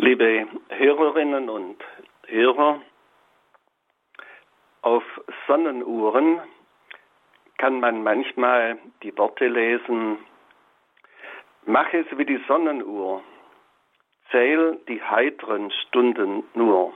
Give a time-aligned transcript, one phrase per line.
[0.00, 1.82] Liebe Hörerinnen und
[2.28, 2.80] Hörer,
[4.82, 5.02] auf
[5.48, 6.40] Sonnenuhren
[7.56, 10.18] kann man manchmal die Worte lesen,
[11.66, 13.24] mach es wie die Sonnenuhr,
[14.30, 16.94] zähl die heiteren Stunden nur.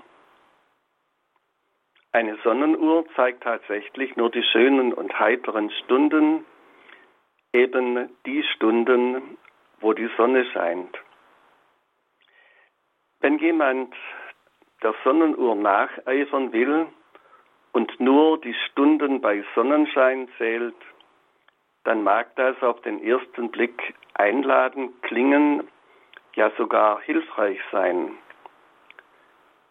[2.12, 6.46] Eine Sonnenuhr zeigt tatsächlich nur die schönen und heiteren Stunden,
[7.52, 9.38] eben die Stunden,
[9.80, 10.96] wo die Sonne scheint.
[13.22, 13.94] Wenn jemand
[14.82, 16.88] der Sonnenuhr nacheifern will
[17.70, 20.74] und nur die Stunden bei Sonnenschein zählt,
[21.84, 25.68] dann mag das auf den ersten Blick einladen, klingen,
[26.34, 28.10] ja sogar hilfreich sein.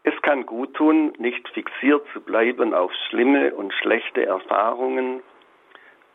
[0.03, 5.21] Es kann gut tun, nicht fixiert zu bleiben auf schlimme und schlechte Erfahrungen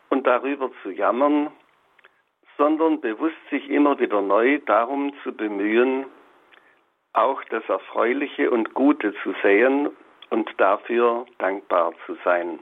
[0.08, 1.50] und darüber zu jammern,
[2.56, 6.06] sondern bewusst sich immer wieder neu darum zu bemühen,
[7.16, 9.90] auch das Erfreuliche und Gute zu sehen
[10.30, 12.58] und dafür dankbar zu sein.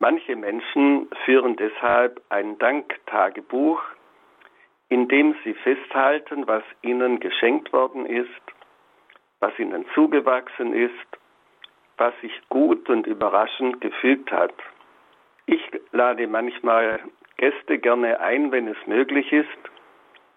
[0.00, 3.80] Manche Menschen führen deshalb ein Danktagebuch,
[4.88, 8.28] in dem sie festhalten, was ihnen geschenkt worden ist,
[9.40, 10.92] was ihnen zugewachsen ist,
[11.96, 14.54] was sich gut und überraschend gefügt hat.
[15.46, 17.00] Ich lade manchmal
[17.36, 19.48] Gäste gerne ein, wenn es möglich ist,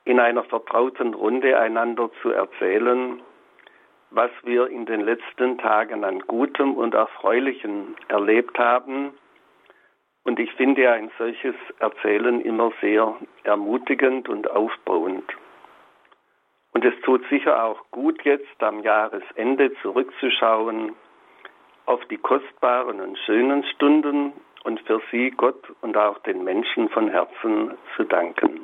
[0.07, 3.21] in einer vertrauten Runde einander zu erzählen,
[4.09, 9.11] was wir in den letzten Tagen an Gutem und Erfreulichem erlebt haben.
[10.23, 15.29] Und ich finde ein solches Erzählen immer sehr ermutigend und aufbauend.
[16.71, 20.93] Und es tut sicher auch gut, jetzt am Jahresende zurückzuschauen
[21.85, 24.31] auf die kostbaren und schönen Stunden
[24.63, 28.63] und für sie Gott und auch den Menschen von Herzen zu danken.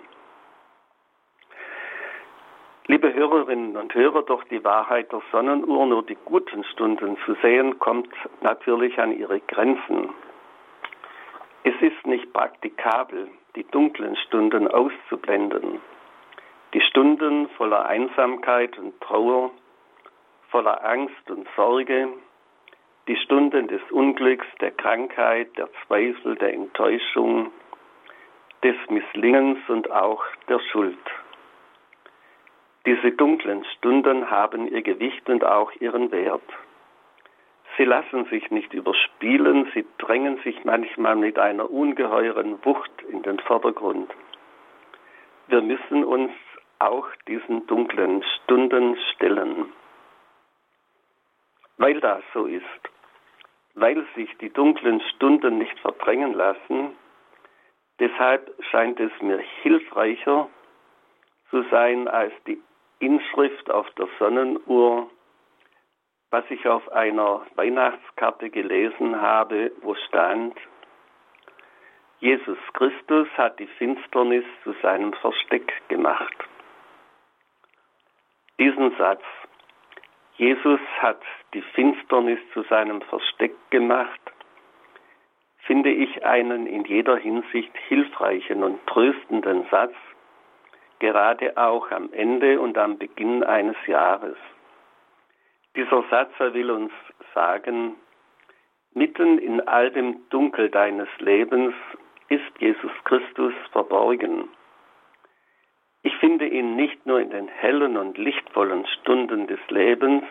[2.87, 7.79] Liebe Hörerinnen und Hörer, doch die Wahrheit der Sonnenuhr, nur die guten Stunden zu sehen,
[7.79, 8.09] kommt
[8.41, 10.09] natürlich an ihre Grenzen.
[11.63, 15.79] Es ist nicht praktikabel, die dunklen Stunden auszublenden.
[16.73, 19.51] Die Stunden voller Einsamkeit und Trauer,
[20.49, 22.09] voller Angst und Sorge,
[23.07, 27.49] die Stunden des Unglücks, der Krankheit, der Zweifel, der Enttäuschung,
[28.61, 30.99] des Misslingens und auch der Schuld.
[32.85, 36.41] Diese dunklen Stunden haben ihr Gewicht und auch ihren Wert.
[37.77, 43.39] Sie lassen sich nicht überspielen, sie drängen sich manchmal mit einer ungeheuren Wucht in den
[43.39, 44.11] Vordergrund.
[45.47, 46.31] Wir müssen uns
[46.79, 49.71] auch diesen dunklen Stunden stellen.
[51.77, 52.63] Weil das so ist,
[53.75, 56.95] weil sich die dunklen Stunden nicht verdrängen lassen,
[57.99, 60.49] deshalb scheint es mir hilfreicher
[61.49, 62.61] zu sein als die
[63.05, 65.09] Inschrift auf der Sonnenuhr,
[66.31, 70.57] was ich auf einer Weihnachtskarte gelesen habe, wo stand,
[72.19, 76.35] Jesus Christus hat die Finsternis zu seinem Versteck gemacht.
[78.57, 79.23] Diesen Satz
[80.35, 81.21] Jesus hat
[81.53, 84.19] die Finsternis zu seinem Versteck gemacht,
[85.59, 89.93] finde ich einen in jeder Hinsicht hilfreichen und tröstenden Satz,
[91.03, 94.37] gerade auch am Ende und am Beginn eines Jahres.
[95.75, 96.93] Dieser Satz will uns
[97.35, 97.95] sagen,
[98.93, 101.73] mitten in all dem Dunkel deines Lebens
[102.29, 104.47] ist Jesus Christus verborgen.
[106.03, 110.23] Ich finde ihn nicht nur in den hellen und lichtvollen Stunden des Lebens,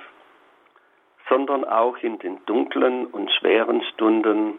[1.28, 4.58] sondern auch in den dunklen und schweren Stunden.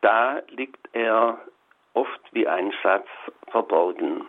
[0.00, 1.38] Da liegt er
[1.92, 3.08] oft wie ein Schatz
[3.50, 4.24] verborgen.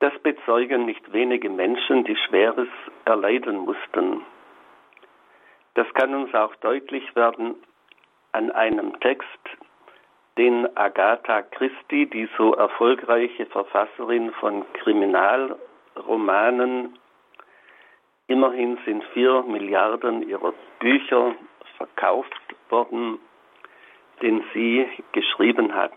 [0.00, 2.68] Das bezeugen nicht wenige Menschen, die Schweres
[3.04, 4.22] erleiden mussten.
[5.74, 7.54] Das kann uns auch deutlich werden
[8.32, 9.28] an einem Text,
[10.38, 16.98] den Agatha Christie, die so erfolgreiche Verfasserin von Kriminalromanen,
[18.26, 21.34] immerhin sind vier Milliarden ihrer Bücher
[21.76, 22.40] verkauft
[22.70, 23.18] worden,
[24.22, 25.92] den sie geschrieben hat.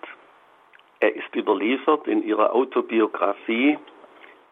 [0.99, 3.79] Er ist überliefert in ihrer Autobiografie,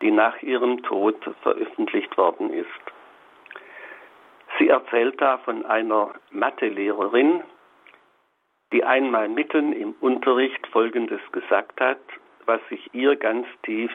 [0.02, 2.68] die nach ihrem Tod veröffentlicht worden ist.
[4.58, 7.44] Sie erzählt da von einer Mathelehrerin,
[8.72, 12.00] die einmal mitten im Unterricht Folgendes gesagt hat,
[12.46, 13.92] was sich ihr ganz tief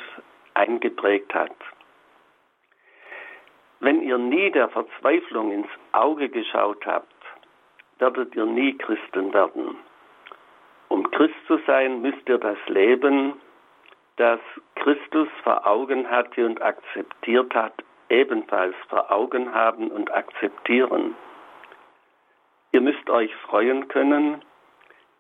[0.55, 1.55] eingeprägt hat.
[3.81, 7.07] Wenn ihr nie der Verzweiflung ins Auge geschaut habt,
[7.99, 9.77] werdet ihr nie Christen werden.
[10.89, 13.35] Um Christ zu sein, müsst ihr das Leben,
[14.17, 14.41] das
[14.77, 17.75] Christus vor Augen hatte und akzeptiert hat,
[18.09, 21.15] ebenfalls vor Augen haben und akzeptieren.
[22.73, 24.43] Ihr müsst euch freuen können,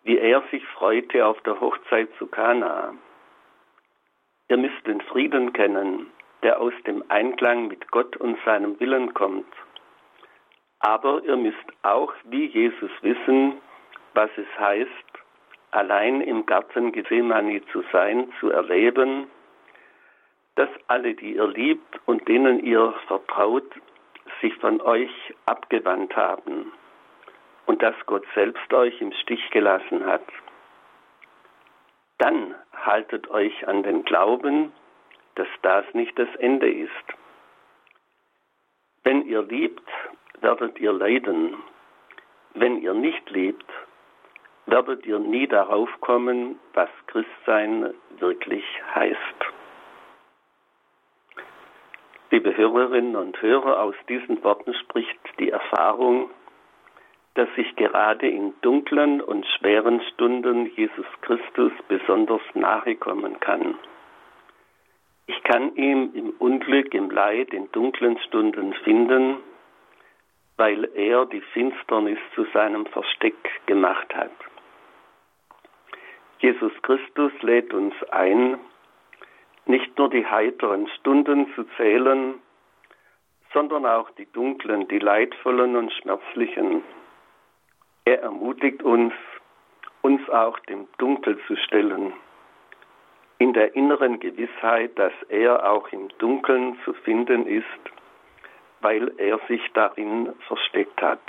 [0.04, 2.94] wie er sich freute auf der Hochzeit zu Kana.
[4.48, 6.10] Ihr müsst den Frieden kennen,
[6.42, 9.52] der aus dem Einklang mit Gott und seinem Willen kommt.
[10.80, 13.60] Aber ihr müsst auch wie Jesus wissen,
[14.14, 15.05] was es heißt,
[15.76, 19.28] allein im Garten Gethsemane zu sein, zu erleben,
[20.54, 23.70] dass alle, die ihr liebt und denen ihr vertraut,
[24.40, 25.10] sich von euch
[25.44, 26.72] abgewandt haben
[27.66, 30.24] und dass Gott selbst euch im Stich gelassen hat.
[32.18, 34.72] Dann haltet euch an den Glauben,
[35.34, 36.90] dass das nicht das Ende ist.
[39.04, 39.88] Wenn ihr liebt,
[40.40, 41.56] werdet ihr leiden.
[42.54, 43.70] Wenn ihr nicht liebt,
[44.66, 48.64] werdet ihr nie darauf kommen, was Christsein wirklich
[48.94, 49.46] heißt.
[52.30, 56.28] Liebe Hörerinnen und Hörer, aus diesen Worten spricht die Erfahrung,
[57.34, 63.76] dass ich gerade in dunklen und schweren Stunden Jesus Christus besonders nahe kommen kann.
[65.26, 69.38] Ich kann ihm im Unglück, im Leid, in dunklen Stunden finden,
[70.56, 73.36] weil er die Finsternis zu seinem Versteck
[73.66, 74.32] gemacht hat.
[76.38, 78.58] Jesus Christus lädt uns ein,
[79.64, 82.34] nicht nur die heiteren Stunden zu zählen,
[83.52, 86.82] sondern auch die dunklen, die leidvollen und schmerzlichen.
[88.04, 89.14] Er ermutigt uns,
[90.02, 92.12] uns auch dem Dunkel zu stellen,
[93.38, 97.64] in der inneren Gewissheit, dass er auch im Dunkeln zu finden ist,
[98.80, 101.20] weil er sich darin versteckt hat.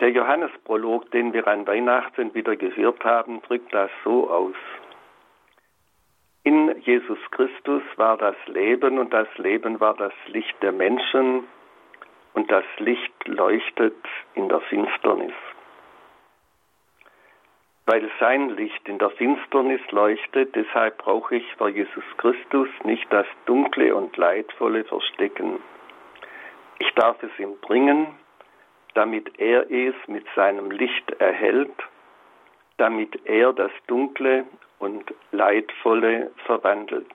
[0.00, 4.56] Der Johannesprolog, den wir an Weihnachten wieder gehört haben, drückt das so aus.
[6.42, 11.44] In Jesus Christus war das Leben und das Leben war das Licht der Menschen
[12.34, 13.96] und das Licht leuchtet
[14.34, 15.32] in der Finsternis.
[17.86, 23.26] Weil sein Licht in der Finsternis leuchtet, deshalb brauche ich vor Jesus Christus nicht das
[23.46, 25.60] Dunkle und Leidvolle verstecken.
[26.78, 28.08] Ich darf es ihm bringen,
[28.94, 31.74] damit er es mit seinem Licht erhält,
[32.76, 34.44] damit er das Dunkle
[34.78, 37.10] und Leidvolle verwandelt.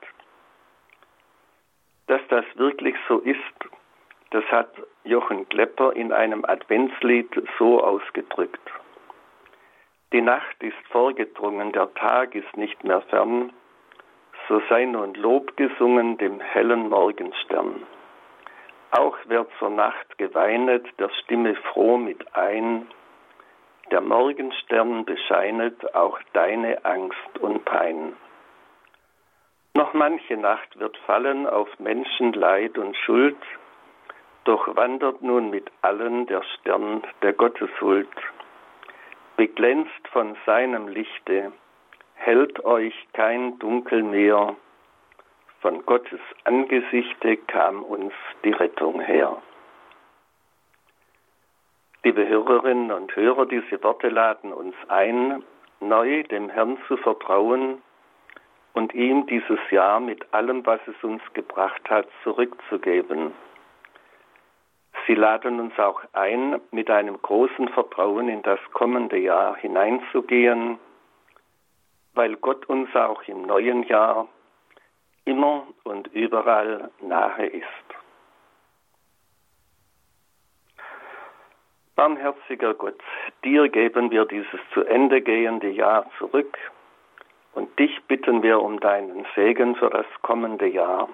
[2.08, 3.40] Dass das wirklich so ist,
[4.31, 4.70] das hat
[5.04, 8.60] Jochen Klepper in einem Adventslied so ausgedrückt.
[10.12, 13.54] Die Nacht ist vorgedrungen, der Tag ist nicht mehr fern,
[14.48, 17.86] so sei nun Lob gesungen dem hellen Morgenstern.
[18.92, 22.88] Auch wird zur Nacht geweinet, der Stimme froh mit ein,
[23.92, 28.14] der Morgenstern bescheinet auch deine Angst und Pein.
[29.74, 33.38] Noch manche Nacht wird fallen auf Menschen Leid und Schuld,
[34.44, 38.10] doch wandert nun mit allen der Stern der Gotteshuld.
[39.38, 41.52] Beglänzt von seinem Lichte,
[42.16, 44.56] hält euch kein Dunkel mehr,
[45.62, 48.14] von Gottes Angesichte kam uns
[48.44, 49.42] die Rettung her.
[52.04, 55.44] Liebe Hörerinnen und Hörer, diese Worte laden uns ein,
[55.82, 57.82] neu dem Herrn zu vertrauen
[58.74, 63.33] und ihm dieses Jahr mit allem, was es uns gebracht hat, zurückzugeben.
[65.07, 70.80] Sie laden uns auch ein, mit einem großen Vertrauen in das kommende Jahr hineinzugehen,
[72.14, 74.28] weil Gott uns auch im neuen Jahr
[75.30, 77.88] immer und überall nahe ist.
[81.95, 83.00] Barmherziger Gott,
[83.44, 86.57] dir geben wir dieses zu Ende gehende Jahr zurück
[87.54, 91.09] und dich bitten wir um deinen Segen für das kommende Jahr.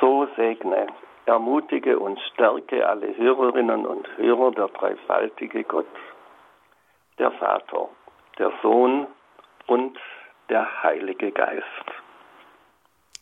[0.00, 0.88] So segne
[1.26, 5.96] ermutige und stärke alle Hörerinnen und Hörer der dreifaltige Gott,
[7.18, 7.88] der Vater,
[8.38, 9.06] der Sohn
[9.68, 9.96] und
[10.48, 11.99] der Heilige Geist.